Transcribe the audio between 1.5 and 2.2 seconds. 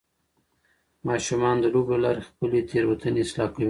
د لوبو له